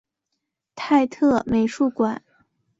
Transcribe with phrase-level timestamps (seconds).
[0.73, 2.23] 泰特美术馆。